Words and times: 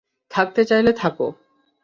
থাকতে 0.31 0.61
চাইলে 0.65 0.91
থাকো। 0.93 1.27